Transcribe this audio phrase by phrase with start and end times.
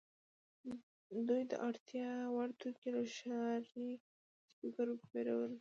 [1.27, 5.49] دوی د اړتیا وړ توکي له ښاري کسبګرو پیرل.